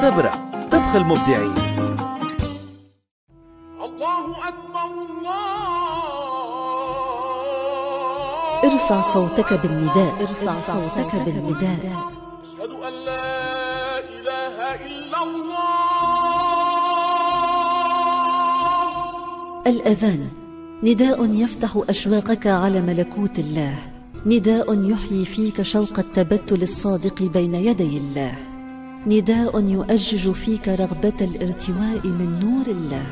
[0.00, 1.52] سبرة طبخ المبدعين.
[3.82, 5.48] الله أكبر الله.
[8.64, 10.14] ارفع صوتك بالنداء.
[10.20, 11.78] ارفع صوتك بالنداء.
[12.44, 15.68] أشهد أن لا إله إلا الله.
[19.66, 20.28] الأذان.
[20.82, 23.74] نداء يفتح أشواقك على ملكوت الله.
[24.26, 28.47] نداء يحيي فيك شوق التبتل الصادق بين يدي الله.
[29.08, 33.06] نداء يؤجج فيك رغبة الارتواء من نور الله.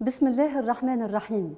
[0.00, 1.54] بسم الله الرحمن الرحيم.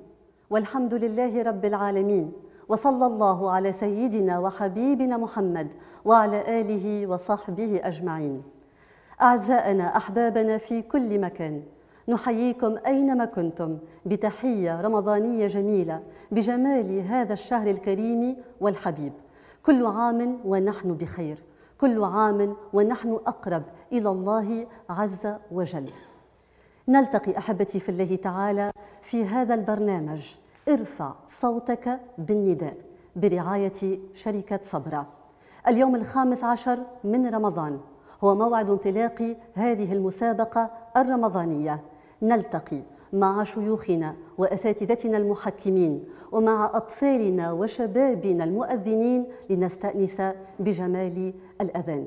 [0.51, 2.33] والحمد لله رب العالمين.
[2.69, 5.69] وصلى الله على سيدنا وحبيبنا محمد
[6.05, 8.43] وعلى آله وصحبه أجمعين.
[9.23, 11.63] أعزائنا أحبابنا في كل مكان
[12.09, 19.13] نحييكم أينما كنتم بتحية رمضانية جميلة بجمال هذا الشهر الكريم والحبيب
[19.63, 21.39] كل عام ونحن بخير
[21.81, 23.63] كل عام ونحن أقرب
[23.93, 25.91] إلى الله عز وجل
[26.89, 28.71] نلتقي أحبتي في الله تعالى
[29.03, 30.35] في هذا البرنامج
[30.69, 32.77] ارفع صوتك بالنداء
[33.17, 35.07] برعاية شركة صبرا.
[35.69, 37.81] اليوم الخامس عشر من رمضان
[38.25, 41.81] هو موعد انطلاق هذه المسابقة الرمضانية.
[42.23, 50.23] نلتقي مع شيوخنا وأساتذتنا المحكمين ومع أطفالنا وشبابنا المؤذنين لنستأنس
[50.59, 52.07] بجمال الأذان.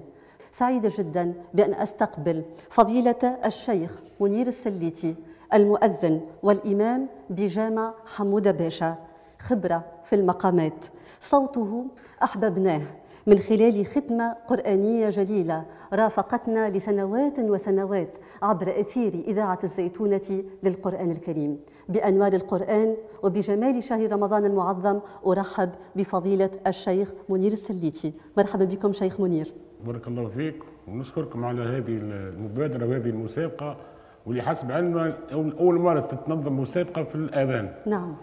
[0.52, 5.16] سعيدة جدا بأن أستقبل فضيلة الشيخ منير السليتي
[5.54, 8.96] المؤذن والإمام بجامع حمودة باشا
[9.40, 10.86] خبرة في المقامات
[11.22, 11.86] صوته
[12.24, 12.82] أحببناه
[13.28, 21.60] من خلال ختمة قرآنية جليلة رافقتنا لسنوات وسنوات عبر أثير إذاعة الزيتونة للقرآن الكريم.
[21.90, 28.14] بأنوار القرآن وبجمال شهر رمضان المعظم أرحب بفضيلة الشيخ منير السليتي.
[28.38, 29.54] مرحبا بكم شيخ منير.
[29.86, 30.64] بارك الله فيك.
[30.88, 33.78] ونشكركم على هذه المبادرة وهذه المسابقة
[34.26, 37.70] واللي حسب علمنا أول مرة تتنظم مسابقة في الآذان.
[37.86, 38.16] نعم.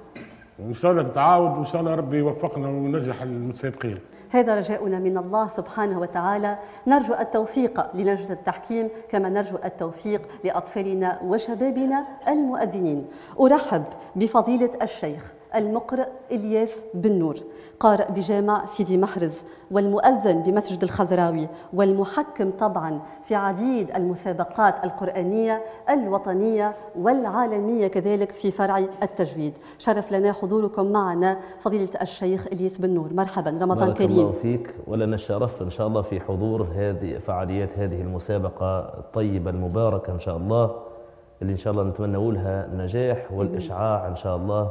[0.59, 3.99] وإن شاء الله تتعاود وإن شاء الله ربي يوفقنا وننجح المتسابقين
[4.33, 6.59] هذا رجاؤنا من الله سبحانه وتعالى.
[6.87, 13.07] نرجو التوفيق للجنة التحكيم كما نرجو التوفيق لأطفالنا وشبابنا المؤذنين.
[13.41, 13.85] أرحب
[14.17, 17.37] بفضيلة الشيخ المقرئ إلياس بن نور
[17.81, 27.87] قارئ بجامع سيدي محرز والمؤذن بمسجد الخضراوي والمحكم طبعا في عديد المسابقات القرآنية الوطنية والعالمية
[27.87, 29.53] كذلك في فرع التجويد.
[29.79, 33.13] شرف لنا حضوركم معنا فضيلة الشيخ إلياس بن نور.
[33.15, 34.11] مرحبا رمضان بارك كريم.
[34.11, 34.75] الله فيك.
[34.87, 40.37] ولنا الشرف إن شاء الله في حضور هذه فعاليات هذه المسابقة الطيبة المباركة إن شاء
[40.37, 40.77] الله
[41.43, 44.71] اللي إن شاء الله نتمنى لها النجاح والإشعاع إن شاء الله.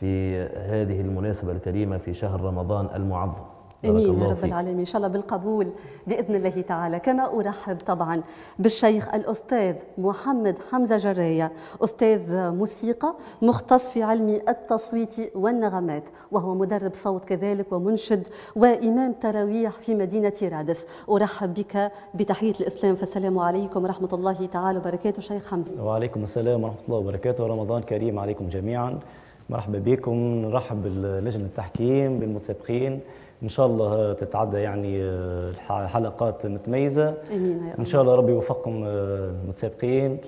[0.00, 0.42] في
[0.72, 3.42] هذه المناسبة الكريمة في شهر رمضان المعظم.
[3.82, 4.44] بارك آمين يا الله رب.
[4.44, 4.78] العالمين.
[4.78, 5.68] إن شاء الله بالقبول
[6.06, 6.98] بإذن الله تعالى.
[6.98, 8.22] كما أرحب طبعا
[8.58, 11.52] بالشيخ الأستاذ محمد حمزة جرايه
[11.84, 19.94] أستاذ موسيقى مختص في علم التصويت والنغمات وهو مدرب صوت كذلك ومنشد وإمام تراويح في
[19.94, 20.86] مدينة رادس.
[21.10, 22.94] أرحب بك بتحية الإسلام.
[22.94, 25.84] فالسلام عليكم ورحمة الله تعالى وبركاته شيخ حمزة.
[25.84, 27.46] وعليكم السلام ورحمة الله وبركاته.
[27.46, 28.98] رمضان كريم عليكم جميعا.
[29.50, 33.00] مرحبا بكم نرحب بلجنة التحكيم بالمتسابقين.
[33.42, 35.52] إن شاء الله تتعدى يعني آه،
[35.86, 37.14] حلقات متميزة.
[37.32, 37.84] آمين رب.
[37.86, 40.18] شاء الله ربي يوفقكم آه، المتسابقين.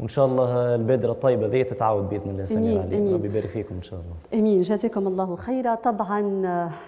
[0.00, 2.42] وإن شاء الله البادرة الطيبة ذي تتعاود بإذن الله
[2.80, 3.14] عليكم أمين.
[3.14, 4.40] ربي يبارك فيكم إن شاء الله.
[4.40, 4.60] أمين.
[4.60, 5.74] جزاكم الله خيرا.
[5.74, 6.20] طبعا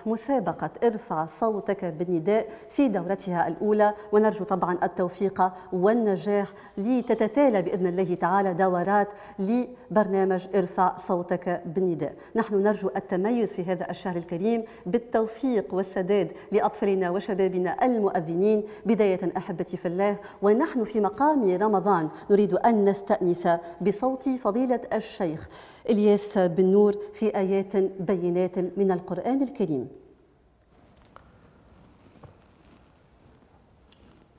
[0.07, 8.55] مسابقة ارفع صوتك بالنداء في دورتها الأولى ونرجو طبعا التوفيق والنجاح لتتتالى بإذن الله تعالى
[8.55, 9.09] دورات
[9.39, 12.15] لبرنامج ارفع صوتك بالنداء.
[12.37, 14.65] نحن نرجو التميز في هذا الشهر الكريم.
[14.87, 18.63] بالتوفيق والسداد لأطفالنا وشبابنا المؤذنين.
[18.87, 22.09] بداية أحبتي في الله ونحن في مقام رمضان.
[22.31, 23.49] نريد أن نستانس
[23.81, 25.49] بصوت فضيلة الشيخ
[25.91, 29.89] إلياس بن نور في آيات بينات من القرآن الكريم.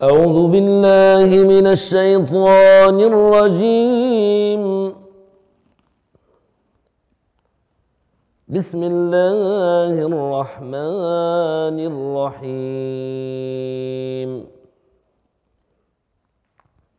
[0.01, 4.93] أعوذ بالله من الشيطان الرجيم.
[8.47, 11.77] بسم الله الرحمن
[12.43, 13.33] الرحيم.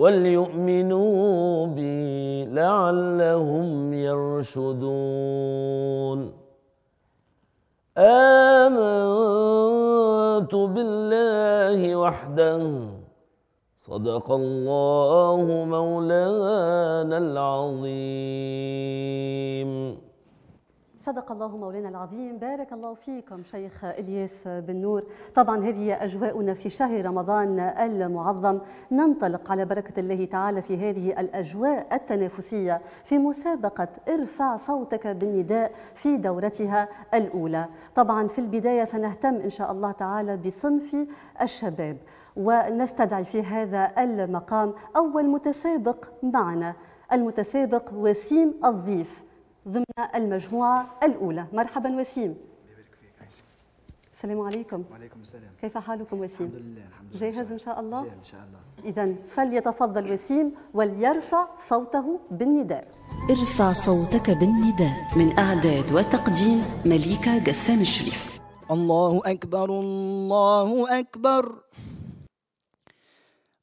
[0.00, 5.00] وليؤمنوا بي لعلهم يرشدون.
[7.98, 8.74] آمنت
[10.54, 12.62] بالله وحده.
[13.76, 18.10] صدق الله مولانا العظيم.
[21.00, 22.38] صدق الله مولانا العظيم.
[22.38, 25.04] بارك الله فيكم شيخ إلياس بن نور.
[25.34, 28.58] طبعا هذه اجواؤنا في شهر رمضان المعظم.
[28.92, 36.16] ننطلق على بركة الله تعالى في هذه الأجواء التنافسية في مسابقة ارفع صوتك بالنداء في
[36.16, 37.66] دورتها الأولى.
[37.94, 40.96] طبعا في البداية سنهتم إن شاء الله تعالى بصنف
[41.42, 41.96] الشباب
[42.36, 46.74] ونستدعي في هذا المقام أول متسابق معنا.
[47.12, 49.29] المتسابق وسيم الضيف.
[49.68, 49.84] ضمن
[50.14, 51.46] المجموعة الأولى.
[51.52, 52.34] مرحبا وسيم.
[54.12, 54.84] السلام عليكم.
[54.90, 55.52] وعليكم السلام.
[55.60, 57.30] كيف حالكم وسيم؟ الحمد لله الحمد لله.
[57.30, 58.60] جاهز إن شاء الله؟ جاهز إن شاء الله.
[58.84, 62.88] إذا فليتفضل وسيم وليرفع صوته بالنداء.
[63.30, 68.40] ارفع صوتك بالنداء من إعداد وتقديم مليكة قسام الشريف.
[68.70, 71.44] الله أكبر الله أكبر.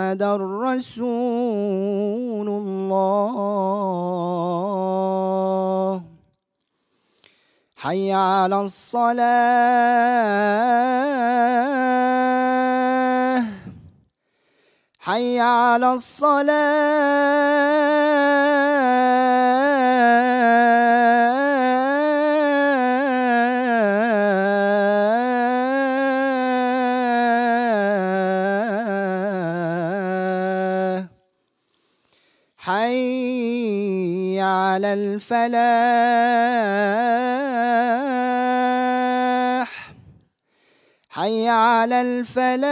[0.00, 0.22] محمد
[0.64, 3.12] رسول الله.
[7.76, 9.20] حي على الصلاة.
[15.00, 16.50] حي على الصلاة.
[34.40, 35.50] على الفلاح.
[41.10, 42.70] حي على الفلاح.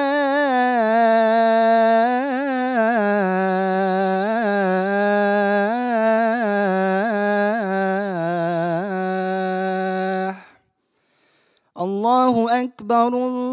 [11.80, 13.48] الله أكبر الله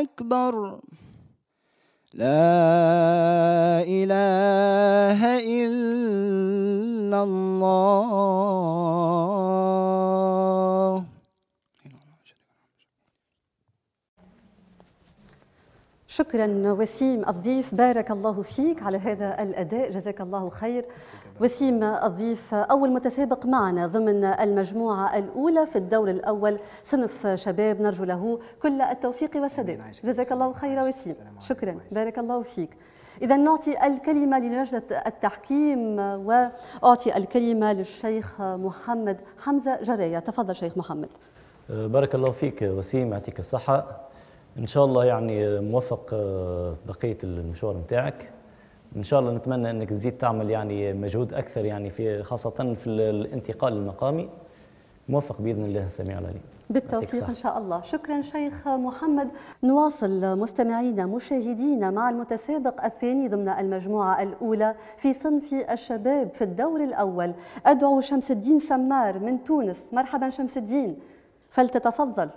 [0.00, 0.79] أكبر.
[2.20, 7.80] لا إله إلا الله.
[16.08, 17.74] شكرا وسيم الضيف.
[17.74, 19.92] بارك الله فيك على هذا الأداء.
[19.92, 20.84] جزاك الله خير.
[21.40, 28.40] وسيم الضيف أول متسابق معنا ضمن المجموعة الأولى في الدور الأول صنف شباب نرجو له
[28.62, 29.82] كل التوفيق والسداد.
[30.04, 31.14] جزاك الله خير وسيم.
[31.40, 31.78] شكرا.
[31.92, 32.70] بارك الله فيك.
[33.22, 41.08] إذا نعطي الكلمة للجنة التحكيم وأعطي الكلمة للشيخ محمد حمزة جراية تفضل شيخ محمد.
[41.68, 44.00] بارك الله فيك وسيم يعطيك الصحة.
[44.58, 48.30] إن شاء الله يعني موفق آه، بقية المشوار نتاعك
[48.96, 53.72] إن شاء الله نتمنى أنك تزيد تعمل يعني مجهود أكثر يعني في خاصة في الانتقال
[53.72, 54.28] المقامي.
[55.08, 56.42] موفق بإذن الله السميع العليم.
[56.70, 57.82] بالتوفيق إن شاء الله.
[57.82, 59.28] شكرا شيخ محمد.
[59.62, 67.34] نواصل مستمعينا مشاهدينا مع المتسابق الثاني ضمن المجموعة الأولى في صنف الشباب في الدور الأول.
[67.66, 69.90] أدعو شمس الدين سمار من تونس.
[69.92, 70.98] مرحبا شمس الدين.
[71.50, 72.30] فلتتفضل.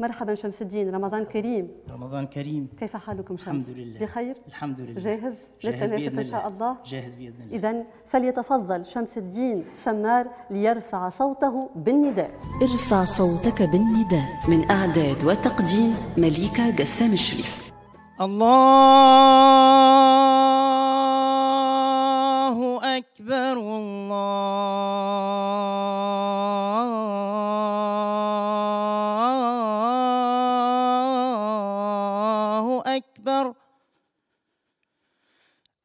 [0.00, 5.00] مرحبا شمس الدين رمضان كريم رمضان كريم كيف حالكم شمس؟ الحمد لله بخير؟ الحمد لله
[5.00, 11.08] جاهز؟ جاهز للتنافس إن شاء الله؟ جاهز بإذن الله إذا فليتفضل شمس الدين سمار ليرفع
[11.08, 12.30] صوته بالنداء
[12.62, 17.70] ارفع صوتك بالنداء من أعداد وتقديم مليكة قسام الشريف
[21.40, 25.29] الله أكبر الله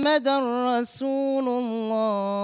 [0.00, 0.36] محمدا
[0.80, 2.40] رسول الله.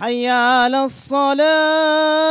[0.00, 2.30] حي على الصلاة.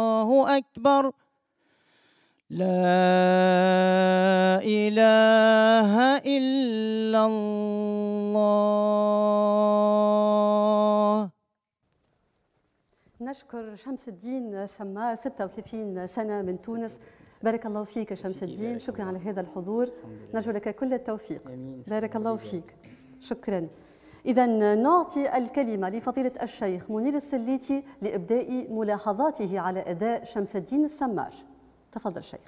[0.00, 1.12] الله أكبر.
[2.50, 2.66] لا
[4.64, 5.90] إله
[6.36, 8.00] إلا الله.
[13.20, 16.98] نشكر شمس الدين سمار 36 سنة من تونس.
[17.42, 19.88] بارك الله فيك يا شمس الدين شكرا على هذا الحضور.
[20.34, 21.42] نرجو لك كل التوفيق.
[21.86, 22.74] بارك الله فيك.
[23.20, 23.68] شكرا.
[24.26, 31.32] إذا نعطي الكلمة لفضيلة الشيخ منير السليتي لإبداء ملاحظاته على أداء شمس الدين السمار.
[31.92, 32.40] تفضل شيخ.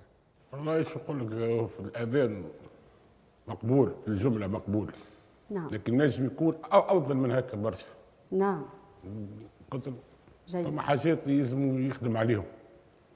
[0.53, 1.29] والله إيش نقول لك
[1.69, 2.45] في الأذان
[3.49, 4.93] مقبول في الجملة مقبول.
[5.51, 5.69] نعم.
[5.71, 7.87] لكن نجم يكون أو أفضل من هكا برشا.
[8.31, 8.65] نعم.
[9.71, 9.93] قلت
[10.49, 10.67] جيد.
[10.67, 12.45] ثم حاجات يلزموا يخدم عليهم.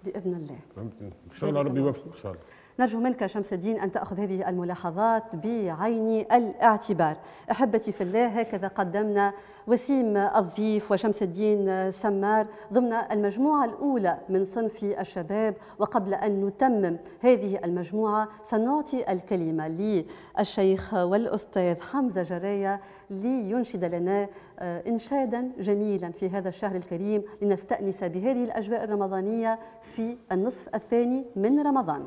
[0.06, 0.58] بإذن الله.
[0.78, 2.44] إن شاء الله ربي يوفق إن شاء الله.
[2.78, 7.16] نرجو منك شمس الدين أن تأخذ هذه الملاحظات بعين الاعتبار.
[7.50, 9.32] أحبتي في الله هكذا قدمنا
[9.66, 15.54] وسيم الضيف وشمس الدين سمار ضمن المجموعة الأولى من صنف الشباب.
[15.78, 22.80] وقبل أن نتمم هذه المجموعة سنعطي الكلمة للشيخ والأستاذ حمزة جراية
[23.10, 24.28] لينشد لنا
[24.58, 31.60] آه، إنشادا جميلا في هذا الشهر الكريم لنستأنس بهذه الأجواء الرمضانية في النصف الثاني من
[31.60, 32.06] رمضان.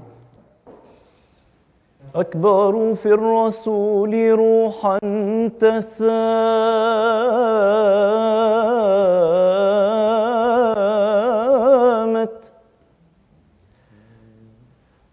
[2.15, 4.99] أكبر في الرسول روحا
[5.59, 5.99] تسامت.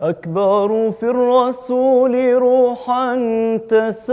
[0.01, 3.17] أكبر في الرسول روحا
[3.69, 4.07] تسامت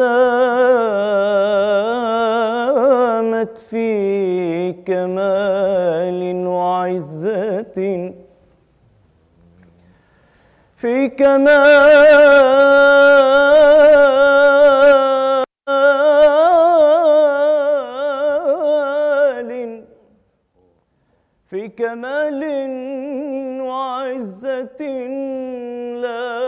[3.58, 8.14] في كمال وعزة.
[10.84, 11.54] في كمال
[21.50, 22.44] في كمال
[23.62, 24.82] وعزة
[26.04, 26.42] لا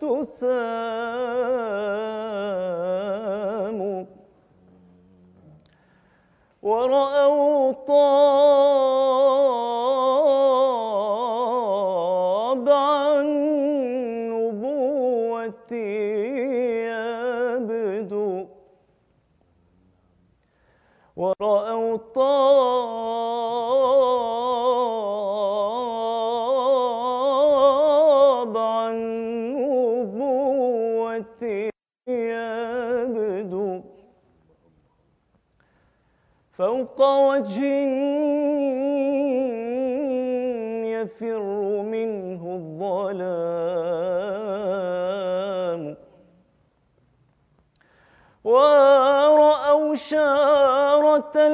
[0.00, 1.37] تسام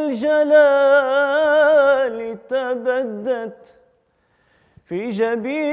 [0.06, 1.38] الجلال
[2.48, 3.62] تبدت
[4.84, 5.64] في جبين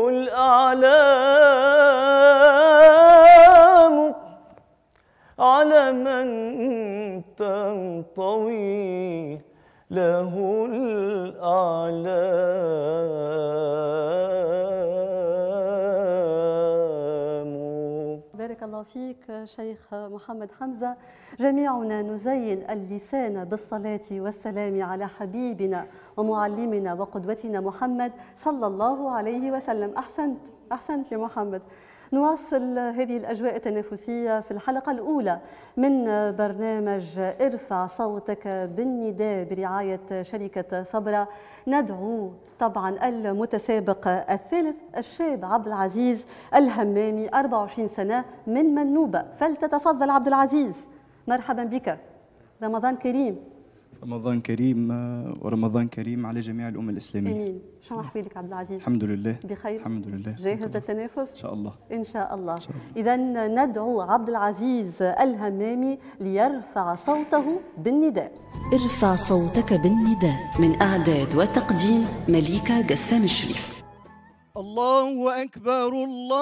[0.09, 0.85] الأعلام.
[5.39, 6.27] على من
[7.37, 9.39] تنطوي
[9.91, 12.41] له الأعلام.
[18.81, 20.95] الله فيك شيخ محمد حمزة.
[21.39, 29.93] جميعنا نزين اللسان بالصلاة والسلام على حبيبنا ومعلمنا وقدوتنا محمد صلى الله عليه وسلم.
[29.97, 30.37] أحسنت
[30.71, 31.61] أحسنت يا محمد.
[32.13, 35.39] نواصل هذه الأجواء التنافسية في الحلقة الأولى
[35.77, 41.27] من برنامج إرفع صوتك بالنداء برعاية شركة صبرا.
[41.67, 49.25] ندعو طبعا المتسابق الثالث الشاب عبد العزيز الهمامي 24 سنة من منوبة.
[49.37, 50.87] فلتتفضل عبد العزيز.
[51.27, 51.97] مرحبا بك.
[52.63, 53.39] رمضان كريم.
[54.03, 54.89] رمضان كريم
[55.41, 57.31] ورمضان كريم على جميع الأمة الإسلامية.
[57.31, 57.61] آمين.
[57.87, 58.77] شو احوالك عبد العزيز.
[58.77, 59.35] الحمد لله.
[59.43, 59.79] بخير.
[59.79, 60.35] الحمد لله.
[60.43, 61.73] جاهز للتنافس؟ إن شاء الله.
[61.91, 62.59] إن شاء الله.
[62.59, 63.15] شاء إذا
[63.47, 67.45] ندعو عبد العزيز الهمامي ليرفع صوته
[67.77, 68.31] بالنداء.
[68.73, 73.83] ارفع صوتك بالنداء من إعداد وتقديم مليكة جسام الشريف.
[74.57, 76.41] الله أكبر الله.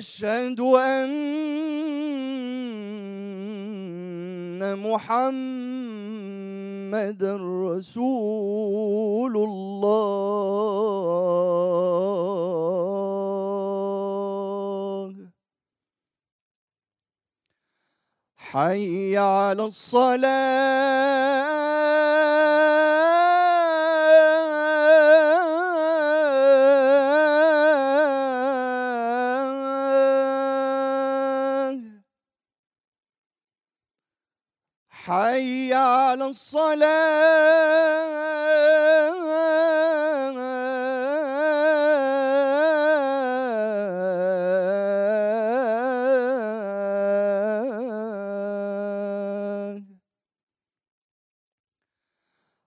[0.00, 1.12] أشهد أن
[4.80, 6.00] محمد
[7.68, 9.90] رسول الله.
[18.36, 21.19] حي على الصلاة.
[35.04, 36.90] حي على الصلاة.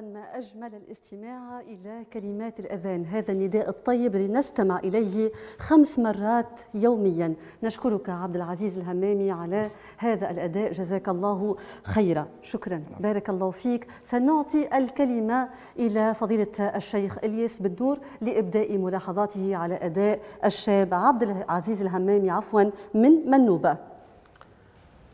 [0.00, 3.04] ما أجمل الاستماع إلى كلمات الأذان.
[3.04, 7.34] هذا النداء الطيب الذي نستمع إليه خمس مرات يوميا.
[7.62, 10.72] نشكرك عبد العزيز الهمامي على هذا الأداء.
[10.72, 12.26] جزاك الله خيرا.
[12.42, 12.82] شكرا.
[13.00, 13.86] بارك الله فيك.
[14.02, 21.82] سنعطي الكلمة إلى فضيلة الشيخ إلياس بن نور لإبداء ملاحظاته على أداء الشاب عبد العزيز
[21.82, 22.62] الهمامي عفوا
[22.94, 23.89] من منوبة.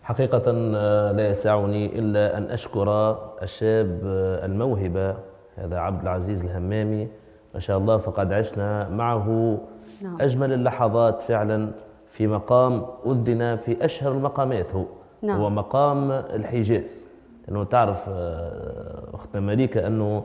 [0.06, 5.16] حقيقة آه، لا يسعني إلا أن أشكر الشاب آه، الموهبة
[5.56, 7.08] هذا عبد العزيز الهمامي
[7.54, 9.58] ما شاء الله فقد عشنا معه
[10.02, 10.16] نعم.
[10.20, 11.70] أجمل اللحظات فعلا
[12.10, 14.84] في مقام أذن في أشهر المقامات هو
[15.22, 15.40] نعم.
[15.40, 17.08] هو مقام الحجاز
[17.48, 20.24] لأنه تعرف آه، أختنا مليكة أنه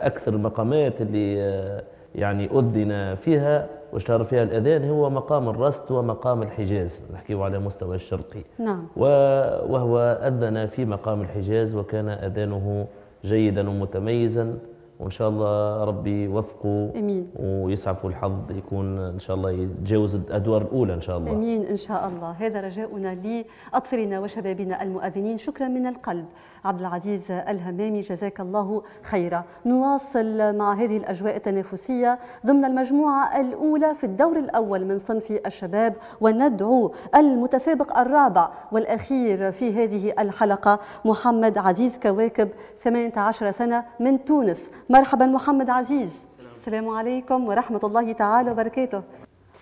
[0.00, 1.82] أكثر المقامات اللي
[2.14, 8.40] يعني أذن فيها واشتهر فيها الأذان هو مقام الرست ومقام الحجاز نحكيه على مستوى الشرقي.
[8.58, 8.86] نعم.
[8.96, 12.86] وهو أذن في مقام الحجاز وكان أذانه
[13.24, 14.58] جيدا ومتميزا.
[15.02, 17.30] وإن شاء الله ربي يوفقه أمين.
[17.38, 21.32] ويسعفه الحظ يكون إن شاء الله يتجاوز الأدوار الأولى إن شاء الله.
[21.32, 21.66] آمين.
[21.66, 22.30] إن شاء الله.
[22.30, 25.38] هذا رجاؤنا لأطفالنا وشبابنا المؤذنين.
[25.38, 26.26] شكرا من القلب.
[26.64, 29.44] عبد العزيز الهمامي جزاك الله خيرا.
[29.66, 36.92] نواصل مع هذه الأجواء التنافسية ضمن المجموعة الأولى في الدور الأول من صنف الشباب وندعو
[37.16, 44.70] المتسابق الرابع والأخير في هذه الحلقة محمد عزيز كواكب 18 سنة من تونس.
[44.92, 46.10] مرحبا محمد عزيز.
[46.56, 49.02] السلام عليكم ورحمة الله تعالى وبركاته.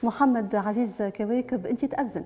[0.03, 2.25] محمد عزيز كواكب أنت تأذن.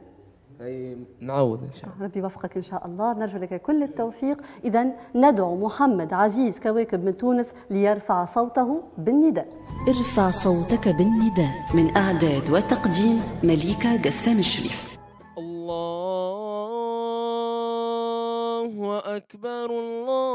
[0.60, 2.04] أي نعوض إن شاء الله.
[2.04, 3.12] ربي يوفقك إن شاء الله.
[3.12, 4.42] نرجو لك كل التوفيق.
[4.64, 9.48] اذا ندعو محمد عزيز كواكب من تونس ليرفع صوته بالنداء.
[9.88, 14.98] ارفع صوتك بالنداء من إعداد وتقديم مليكة قسام الشريف.
[15.38, 16.22] الله
[19.16, 20.34] أكبر الله.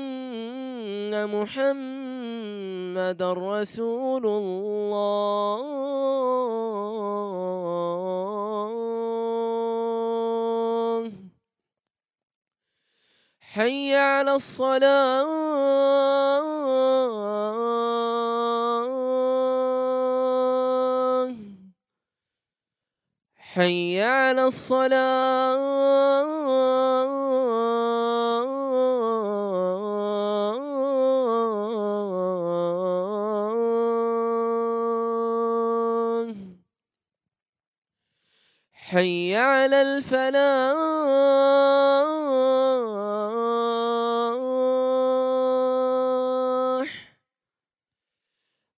[1.25, 5.81] محمد رسول الله.
[13.39, 15.41] حي على الصلاة.
[23.35, 25.91] حي على الصلاة.
[39.81, 40.81] الفلاح.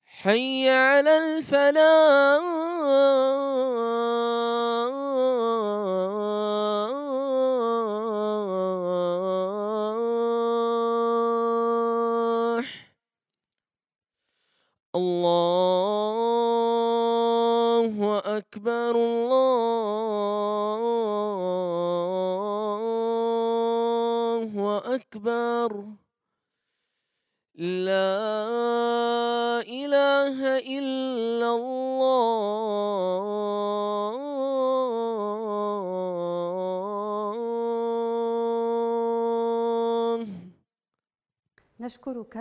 [0.05, 2.52] حي على الفلاح.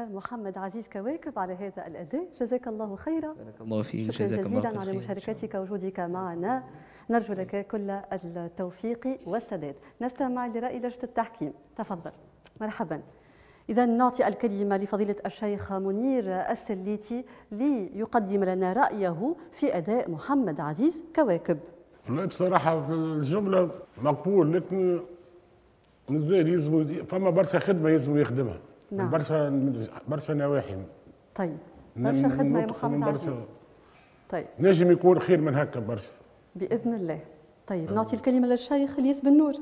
[0.05, 2.29] محمد عزيز كواكب على هذا الأداء.
[2.41, 3.33] جزاك الله خيرا.
[3.33, 4.11] بارك الله فيك.
[4.11, 4.81] شكرا جزاك الله جزيلا خير.
[4.81, 4.99] على خير.
[4.99, 6.63] مشاركتك ووجودك معنا.
[7.11, 7.91] نرجو لك كل
[8.37, 9.75] التوفيق والسداد.
[10.01, 11.53] نستمع لرأي لجنة التحكيم.
[11.77, 12.11] تفضل.
[12.61, 13.03] مرحبا.
[13.71, 21.59] إذا نعطي الكلمة لفضيلة الشيخ منير السليتي ليقدم لنا رأيه في أداء محمد عزيز كواكب.
[22.09, 23.71] والله بصراحة في الجملة
[24.03, 25.01] مقبول لكن
[26.09, 28.59] مازال يلزم فما برشا خدمة يلزم يخدمها.
[28.93, 29.11] نعم.
[29.11, 29.71] برشا
[30.09, 30.77] برشا نواحي.
[31.35, 31.57] طيب
[31.97, 33.45] برشا من خدمة يا محمد برشا
[34.31, 34.47] طيب.
[34.61, 36.11] نجم يكون خير من هكا برشا.
[36.57, 37.19] بإذن الله.
[37.67, 39.53] طيب نعطي الكلمة للشيخ الياس بن نور.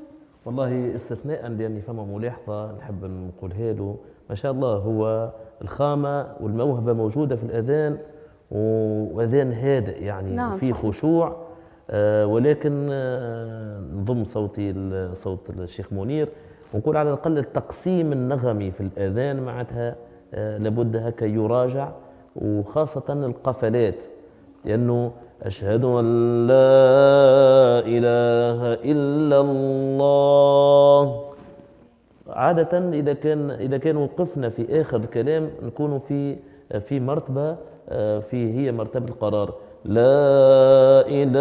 [0.45, 3.97] والله استثناء لأني فما ملاحظة نحب نقولها له.
[4.29, 7.99] ما شاء الله هو الخامة والموهبة موجودة في الأذان
[8.51, 10.77] وأذان هادئ يعني نعم، صحيح.
[10.77, 11.47] خشوع.
[11.90, 14.75] آه، ولكن آه، نضم صوتي
[15.14, 16.29] صوت الشيخ منير.
[16.75, 19.97] ونقول على الأقل التقسيم النغمي في الآذان معناتها
[20.35, 21.89] آه، لابد هكا يراجع
[22.37, 24.05] وخاصة القفلات
[24.65, 26.07] لأنه أشهد أن
[26.47, 28.61] لا إله
[28.93, 31.25] إلا الله.
[32.29, 36.37] عادة إذا كان إذا كان وقفنا في آخر الكلام نكون في
[36.81, 37.57] في مرتبة
[37.89, 39.55] آه، في هي مرتبة القرار.
[39.85, 41.41] لا إله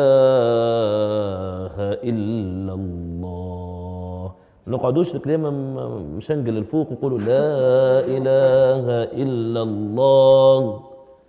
[2.03, 3.58] إلا الله.
[4.69, 8.85] ما نقعدوش الكلام م- مشنقل الفوق ونقولوا لا إله
[9.23, 10.79] إلا الله.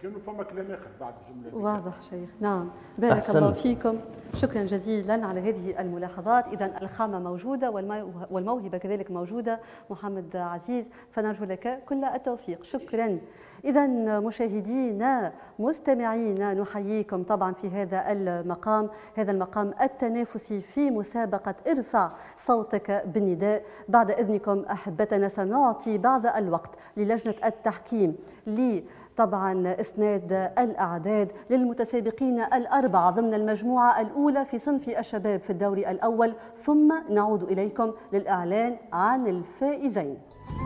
[0.03, 2.31] كانوا فما كلام آخر بعد الجملة واضح شيخ.
[2.41, 2.69] نعم.
[2.99, 3.37] بارك أحسنت.
[3.37, 3.99] الله فيكم.
[4.35, 6.47] شكرا جزيلا على هذه الملاحظات.
[6.47, 9.61] إذا الخامة موجودة والمو- والموهبة كذلك موجودة.
[9.91, 12.65] محمد عزيز فنرجو لك كل التوفيق.
[12.65, 13.19] شكرا.
[13.65, 13.87] إذا
[14.21, 18.89] مشاهدينا مستمعينا نحييكم طبعا في هذا المقام.
[19.15, 23.63] هذا المقام التنافسي في مسابقة ارفع صوتك بالنداء.
[23.89, 28.85] بعد إذنكم أحبتنا سنعطي بعض الوقت للجنة التحكيم لي
[29.17, 36.35] طبعا إسناد الأعداد للمتسابقين الأربعة ضمن المجموعة الأولى في صنف الشباب في الدوري الأول.
[36.65, 40.19] ثم نعود إليكم للإعلان عن الفائزين.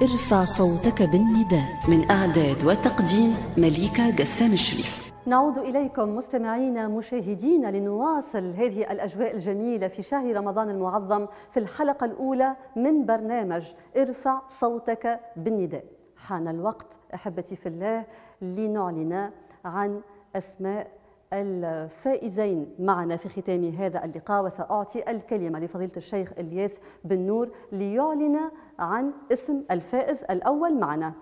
[0.02, 5.04] ارفع صوتك بالنداء من أعداد وتقديم مليكة قسام الشريف.
[5.26, 12.56] نعود إليكم مستمعينا مشاهدينا لنواصل هذه الأجواء الجميلة في شهر رمضان المعظم في الحلقة الأولى
[12.76, 13.64] من برنامج
[13.96, 15.84] ارفع صوتك بالنداء.
[16.16, 16.86] حان الوقت.
[17.14, 18.04] أحبتي في الله
[18.42, 19.30] لنعلن
[19.64, 20.00] عن
[20.36, 20.86] أسماء
[21.32, 28.40] الفائزين معنا في ختام هذا اللقاء وسأعطي الكلمة لفضيلة الشيخ إلياس بن نور ليعلن
[28.78, 31.12] عن اسم الفائز الأول معنا.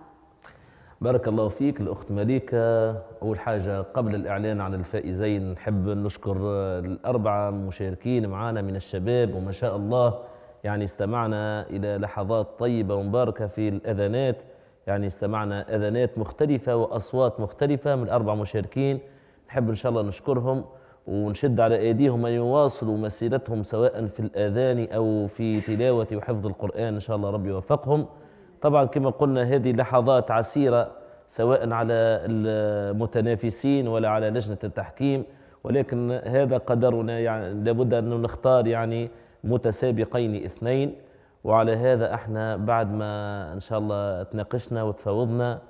[1.01, 2.91] بارك الله فيك الأخت مليكة.
[3.21, 6.37] أول حاجة قبل الإعلان عن الفائزين نحب نشكر
[6.79, 10.19] الأربعة مشاركين معنا من الشباب وما شاء الله
[10.63, 14.43] يعني استمعنا إلى لحظات طيبة ومباركة في الأذانات.
[14.87, 18.99] يعني استمعنا أذانات مختلفة وأصوات مختلفة من الأربع مشاركين.
[19.47, 20.65] نحب إن شاء الله نشكرهم
[21.07, 26.93] ونشد على أيديهم أن يواصلوا مسيرتهم سواء في الآذان أو في تلاوة وحفظ القرآن.
[26.93, 28.05] إن شاء الله ربي يوفقهم.
[28.61, 30.91] طبعا كما قلنا هذه لحظات عسيرة
[31.27, 35.23] سواء على المتنافسين ولا على لجنة التحكيم
[35.63, 39.09] ولكن هذا قدرنا يعني لابد أن نختار يعني
[39.43, 40.95] متسابقين اثنين.
[41.43, 45.61] وعلى هذا إحنا بعد ما إن شاء الله تناقشنا وتفاوضنا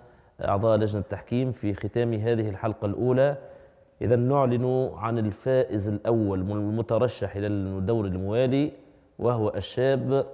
[0.42, 3.38] أعضاء لجنة التحكيم في ختام هذه الحلقة الأولى.
[4.02, 8.72] اذا نعلن عن الفائز الأول المترشح إلى الدور الموالي
[9.20, 10.26] وهو الشاب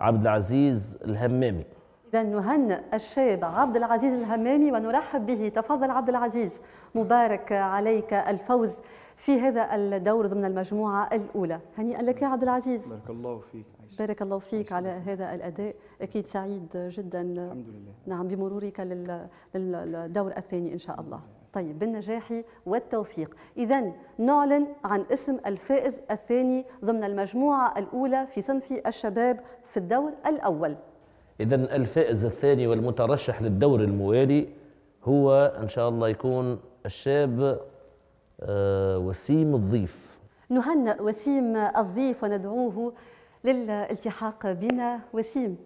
[0.00, 1.64] عبد العزيز الهمامي.
[2.10, 5.48] إذا نهنئ الشاب عبد العزيز الهمامي ونرحب به.
[5.48, 6.60] تفضل عبد العزيز
[6.94, 8.78] مبارك عليك الفوز.
[9.20, 11.60] في هذا الدور ضمن المجموعة الأولى.
[11.78, 12.92] هنيئا لك يا عبد العزيز.
[12.92, 13.98] بارك الله فيك عايشة.
[13.98, 15.74] بارك الله فيك على هذا الأداء.
[16.02, 17.20] أكيد سعيد جدا.
[17.20, 17.92] الحمد لله.
[18.06, 21.20] نعم بمرورك لل- للدور الثاني إن شاء الله.
[21.52, 23.36] طيب بالنجاح والتوفيق.
[23.56, 30.76] إذا نعلن عن اسم الفائز الثاني ضمن المجموعة الأولى في صنف الشباب في الدور الأول.
[31.40, 34.48] اذا الفائز الثاني والمترشح للدور الموالي
[35.04, 37.60] هو إن شاء الله يكون الشاب
[39.06, 40.18] وسيم الضيف.
[40.50, 42.92] نهنئ وسيم الضيف وندعوه
[43.44, 45.00] للالتحاق بنا.
[45.12, 45.56] وسيم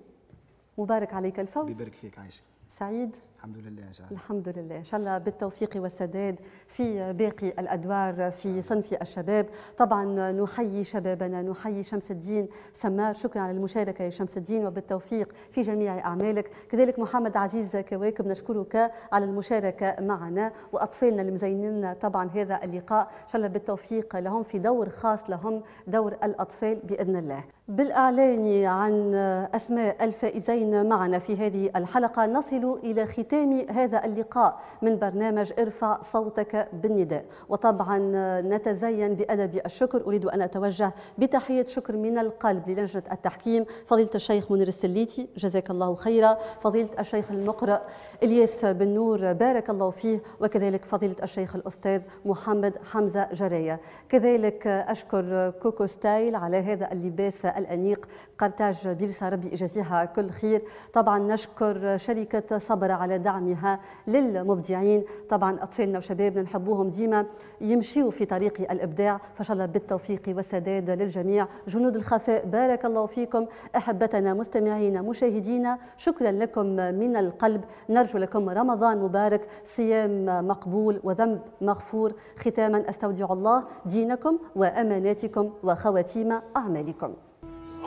[0.79, 1.67] مبارك عليك الفوز.
[1.67, 3.11] بيبارك فيك عايشة سعيد.
[3.45, 4.21] الحمد لله إن شاء الله.
[4.21, 4.77] الحمد لله.
[4.77, 9.47] إن شاء الله بالتوفيق والسداد في باقي الأدوار في صنف الشباب.
[9.79, 15.61] طبعا نحيي شبابنا نحيي شمس الدين سمار شكرا على المشاركة يا شمس الدين وبالتوفيق في
[15.61, 16.51] جميع أعمالك.
[16.71, 20.53] كذلك محمد عزيز كواكب نشكرك على المشاركة معنا.
[20.73, 23.03] وأطفالنا المزينين طبعا هذا اللقاء.
[23.03, 27.45] إن شاء الله بالتوفيق لهم في دور خاص لهم دور الأطفال بإذن الله.
[27.69, 29.15] بالإعلان عن
[29.55, 33.34] أسماء الفائزين معنا في هذه الحلقة نصل إلى ختام
[33.71, 37.25] هذا اللقاء من برنامج ارفع صوتك بالنداء.
[37.49, 37.99] وطبعا
[38.41, 40.07] نتزين بأدب الشكر.
[40.07, 45.95] أريد أن أتوجه بتحية شكر من القلب للجنة التحكيم فضيلة الشيخ منير السليتي جزاك الله
[45.95, 46.39] خيرا.
[46.61, 47.83] فضيلة الشيخ المقرئ
[48.23, 50.23] إلياس بن نور بارك الله فيه.
[50.41, 58.09] وكذلك فضيلة الشيخ الأستاذ محمد حمزة جراية كذلك أشكر كوكو ستايل على هذا اللباس الأنيق.
[58.39, 60.63] قرطاج بيرسا ربي يجازيها كل خير.
[60.93, 65.05] طبعا نشكر شركة صبر دعمها للمبدعين.
[65.31, 67.27] طبعا أطفالنا وشبابنا نحبوهم ديما
[67.61, 69.21] يمشيوا في طريق الإبداع.
[69.35, 71.47] فإن شاء الله بالتوفيق والسداد للجميع.
[71.69, 73.47] جنود الخفاء بارك الله فيكم.
[73.77, 77.65] أحبتنا مستمعينا مشاهدينا شكرا لكم من القلب.
[77.91, 79.49] نرجو لكم رمضان مبارك.
[79.65, 82.13] صيام مقبول وذنب مغفور.
[82.37, 87.13] ختاما أستودع الله دينكم وأماناتكم وخواتيم أعمالكم.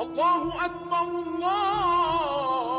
[0.02, 2.77] الله أكبر الله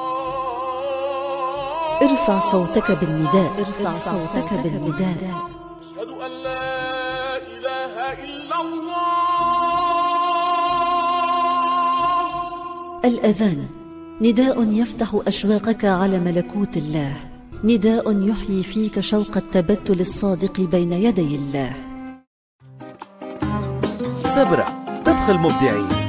[2.19, 3.53] ارفع صوتك بالنداء.
[3.59, 5.17] ارفع صوتك بالنداء.
[5.83, 9.09] أشهد أن لا إله إلا الله.
[13.05, 13.67] الأذان.
[14.21, 17.17] نداء يفتح أشواقك على ملكوت الله.
[17.65, 21.73] نداء يحيي فيك شوق التبتل الصادق بين يدي الله.
[24.25, 24.67] سبرة
[25.07, 26.08] طبخ المبدعين